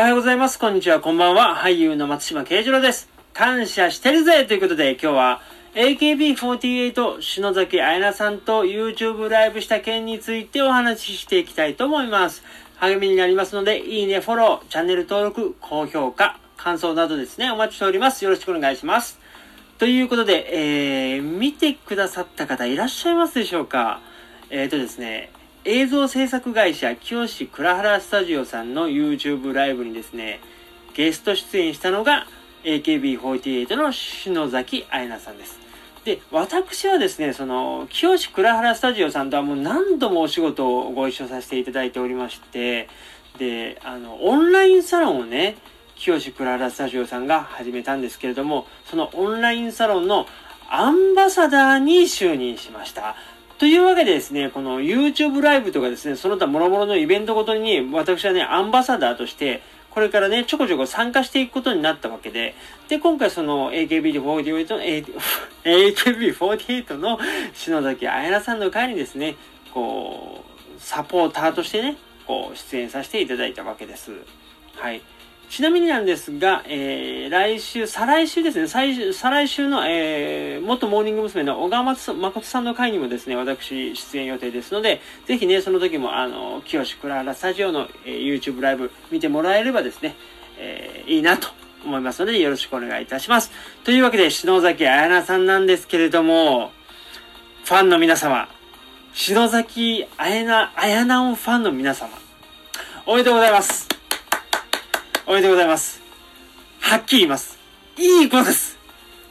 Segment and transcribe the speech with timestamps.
[0.00, 0.58] おはようございます。
[0.58, 0.98] こんにちは。
[1.00, 1.54] こんばんは。
[1.54, 3.10] 俳優の松島慶次郎です。
[3.34, 5.42] 感謝してるぜということで、今日は
[5.74, 12.42] AKB48 篠崎彩菜さんと YouTube ライブした件についてお話ししていきたいと思います。
[12.78, 18.24] 励みになりますので、いいね、フォロー、チャンネル登録、高評価、感想などですね、お待ちしております。
[18.24, 19.20] よろしくお願いします。
[19.76, 24.00] ということで、えー、見てくださった方いらっしゃいますでしょうか？
[24.48, 25.30] えっ、ー、とですね、
[25.66, 30.40] 映像制作会社清志倉原スタジオさんの YouTube ライブにですね、
[30.94, 32.26] ゲスト出演したのが
[32.64, 35.58] AKB48 の篠崎彩菜さんです。
[36.06, 42.88] で、私はですね、その、清志倉原スタジオさんとはもう何度もお仕事をご一緒させていただいておりまして、
[43.38, 45.58] で、あの、オンラインサロンをね、
[45.94, 50.26] 清志倉原スタジオさんが始めたんですけれども、そのオンラインサロンの
[50.70, 53.14] アンバサダーに就任しました。
[53.60, 62.54] というわけでですね、この YouTube ライブとかですね、その他諸々のイベントごとに私はね、アンバサダーとして、これからね、ちょこちょこ参加していくことになったわけで、
[62.88, 64.80] で、今回その AKB48 の、
[65.64, 67.18] AKB48 の
[67.52, 69.36] 篠崎彩菜さんの会にですね、
[69.74, 70.42] こ
[70.78, 74.12] う、サポーターとしてね、こう、出演させていただいたわけです。
[74.76, 75.02] はい。
[75.50, 81.42] ちなみになんですが、えー、来週、再来週ですね、再再来週の、えー、元モーニング娘。
[81.42, 90.14] の小川誠さんの会にもですね、私出演予定ですので、ぜひね、その時も、あの、清志倉原スタジオの、えー、YouTube ライブ見てもらえればですね、
[90.56, 91.48] えー、いいなと
[91.84, 93.50] 思いますので、よろしくお願いいたします。
[93.82, 96.70] というわけで、篠崎彩菜さんなんですけれども、
[97.64, 98.48] ファンの皆様、
[99.14, 102.10] 篠崎彩菜、彩菜音ファンの皆様、
[103.04, 103.89] おめでとうございます。
[105.30, 106.00] おめでとうございます。
[106.80, 107.56] はっきり言います。
[107.96, 108.76] いい子です。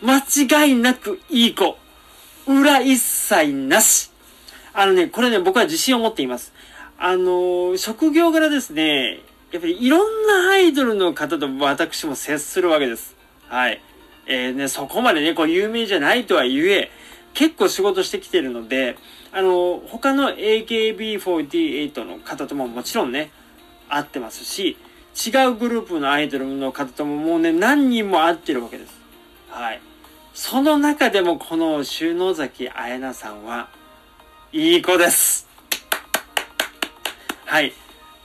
[0.01, 1.77] 間違いなくいい子。
[2.47, 4.09] 裏一切なし。
[4.73, 6.53] あのね、これね、僕は自信を持っています。
[6.97, 9.19] あの、職業柄ですね、
[9.51, 13.17] やっぱりいろんなアイドルの方と私も接するわけです。
[13.49, 13.81] はい。
[14.25, 16.91] えー、ね、そこまでね、こう有名じゃないとは言え、
[17.33, 18.95] 結構仕事してきてるので、
[19.33, 23.31] あの、他の AKB48 の方とももちろんね、
[23.89, 24.77] 会ってますし、
[25.15, 28.93] 違うグループのアイドルの方とももうね、何人も会ってるわけです。
[29.49, 29.81] はい。
[30.33, 33.69] その中でもこの収納崎彩菜さんは、
[34.51, 35.47] いい子です。
[37.45, 37.73] はい。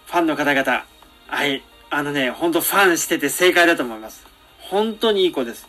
[0.06, 0.84] ファンの方々、
[1.26, 1.62] はい。
[1.90, 4.26] あのね、ほんとファンしてて正解だと思います。
[4.58, 5.66] 本当にいい子です。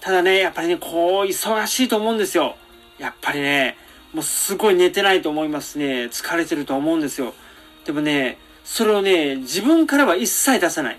[0.00, 2.56] ただね、やっぱりね、こう、忙しいと思うんですよ。
[2.98, 3.76] やっぱりね、
[4.14, 6.06] もうすごい寝てないと思いますね。
[6.06, 7.34] 疲れてると思うんですよ。
[7.84, 10.98] でもね、それをね、自分からは一切出さない。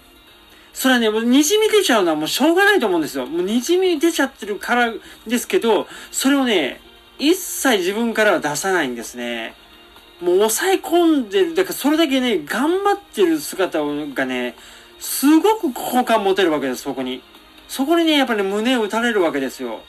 [0.73, 3.25] それはね、もう滲み出ちゃうのはもうしょうがないと思うんですよ。
[3.25, 4.93] もう滲み出ちゃってるから
[5.27, 6.79] ですけど、それをね、
[7.19, 9.53] 一切自分からは出さないんですね。
[10.21, 11.55] もう抑え込んでる。
[11.55, 14.55] だからそれだけね、頑張ってる姿がね、
[14.99, 17.21] すごく好感持てるわけです、そこに。
[17.67, 19.81] そこにね、やっぱり、ね、胸を打たれるわけですよ。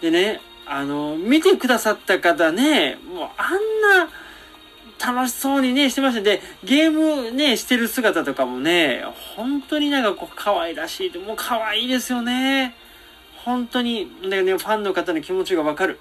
[0.00, 4.08] でね、あの、見てくださった方ね、もうあんな、
[5.04, 9.04] 楽しそうにね、してましたで、ゲームね、してる姿とかもね、
[9.36, 11.18] 本当になんかこう、可愛らしい。
[11.18, 12.76] もう可愛いですよね。
[13.44, 15.98] 本当に、だからね、ファンの方の気持ちがわかる。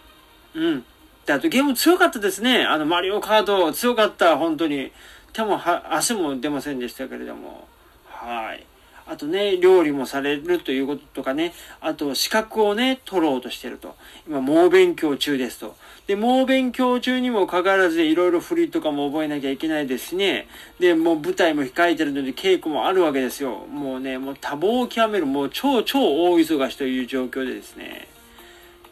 [0.53, 0.85] うん。
[1.25, 2.63] で、あとゲーム強かったですね。
[2.63, 4.91] あの、マリオカート強かった、本当に。
[5.33, 7.67] 手もは、足も出ませんでしたけれども。
[8.05, 8.65] はい。
[9.11, 11.51] あとね、料理もされるということとかね、
[11.81, 13.97] あと資格をね、取ろうとしてると。
[14.25, 15.75] 今、猛勉強中ですと。
[16.07, 20.47] で、猛勉強中にもかかわらず、いろいろ振りとかも覚えなきゃいけないですしね。
[20.79, 23.65] で、もう舞台も控えてるので、稽古もあるわけですよ。
[23.69, 28.07] もうね、もう多忙を極める、もう超超大忙しという状況でですね。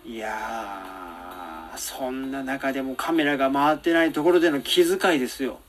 [0.05, 5.59] いやー、そんな中でもカメラが回ってないところでの気遣いですよ。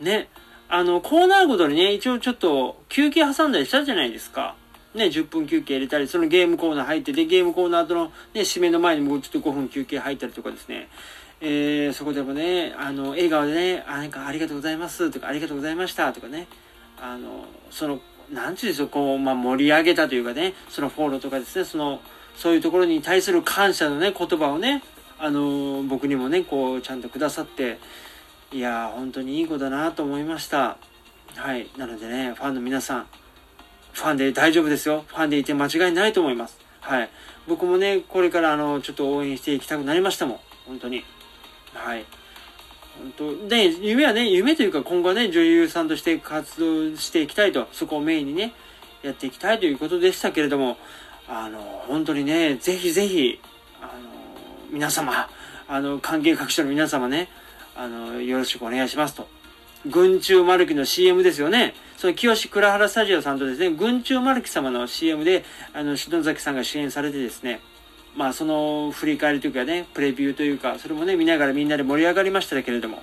[0.00, 0.28] ね。
[0.72, 4.54] あの、コーナーごとにね、一応ちょっと休憩挟んだりしたじゃないですか。
[4.94, 10.88] ね、10分休憩入れたり、そのゲームコーナー入って、で、ゲームコーナーとのね、締めの前にもうちょっと5分休憩入ったりとかですね。
[11.40, 16.46] えー、そこでもね、あの、笑顔でね、あ、なんかありがとうございますとか、ありがとうございましたとかね、
[17.00, 18.00] あの、その、
[18.32, 22.00] なんちゅうんですよ、こう、まあ、盛り上げたというかね、そのフォローとかですね、その、
[22.36, 24.84] そういうところに対する感謝のね、言葉をね、
[25.18, 27.78] あの、僕にもね、こう、ちゃんとくださって、
[28.52, 30.76] いやー、本当にいい子だなと思いました。
[31.36, 31.68] はい。
[31.76, 33.06] なのでね、ファンの皆さん、
[33.92, 35.04] ファンで大丈夫ですよ。
[35.06, 36.58] ファンでいて間違いないと思います。
[36.80, 37.10] はい。
[37.46, 40.40] 僕もね、これからあの、ちょっと応援していきたくなりましたもん。
[40.66, 41.04] 本当に。
[41.74, 42.04] はい。
[43.16, 48.52] 本当で、夢はね、夢というか今後はね、女優さんとして活動していきたいと、そこをメインにね、
[49.02, 50.76] やっていきたいということでしたけれども、
[51.28, 53.40] あの、本当にね、ぜひぜひ、
[53.80, 53.92] あの、
[54.70, 55.28] 皆様、
[55.68, 57.28] あの、関係各所の皆様ね、
[57.76, 59.28] あの、よろしくお願いしますと。
[59.86, 61.74] 軍中マルキの CM ですよね。
[61.96, 67.60] その清志倉原スタジオさんとですね、軍中マルキ様の CM で、あの、篠崎さんが主演されてですね、
[68.16, 73.02] まあその振り返りというかね、プレビューというか、それもね、見ながらみんなで盛り上がりましたけれども、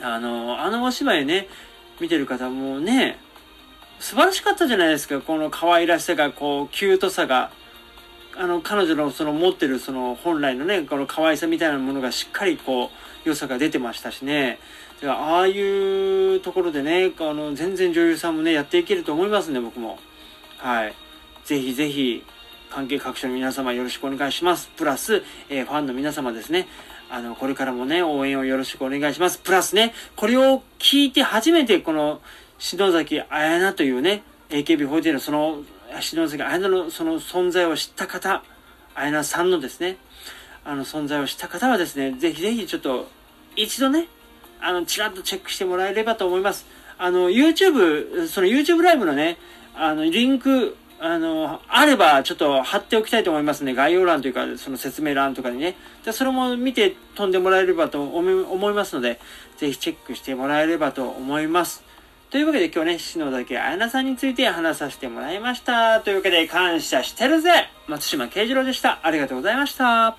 [0.00, 1.48] あの、あのお芝居ね、
[2.00, 3.18] 見てる方もね、
[4.00, 7.52] 素晴らしかったじゃないですか、この可愛らしさが、こう、キュートさが、
[8.36, 14.58] あの、彼女のその持ってるその本来のね、この可愛さみたいなものがしっかりこう、良さが出てましたしね。
[15.04, 19.98] ああいうところでね、あの、全然女優さんもね、やっていけると思いますね、僕も。
[20.58, 20.94] はい。
[21.44, 22.24] ぜひぜひ、
[22.70, 24.68] 関係各所の皆様よろしくお願いします。
[24.76, 26.68] プラス、えー、ファンの皆様ですね。
[27.10, 29.38] あの、これからもね、応援をよろしくお願いします。
[29.38, 32.20] プラスね、これを聞いて初めてこの、
[32.58, 35.58] 篠崎彩菜というね、AKB48 のその、
[36.00, 38.42] 篠崎彩菜のその存在を知った方、
[38.94, 39.96] 彩菜さんのですね、
[40.64, 43.08] あの存在を知った方はですね、ぜひぜひちょっと、
[43.56, 44.08] 一度ね、
[44.60, 46.66] あの、ちらっとチェックしてもらえればと思います。
[46.98, 49.36] あの、YouTube、その YouTube ライブのね、
[49.74, 53.74] あの、リンク、あの、あれば、ちょっと貼っておきたいと思いますね。
[53.74, 55.74] 概要欄というか、その説明欄とかにね。
[56.04, 59.18] で、それも見て飛んでもらえればと思いますので、
[59.56, 61.82] ぜひチェックしてもらえればと思います。
[62.32, 66.00] というわけで今日ね、篠崎彩菜さんについて話させてもらいました。
[66.00, 69.00] というわけで感謝してるぜ松島慶次郎でした。
[69.02, 70.16] ありがとうございました。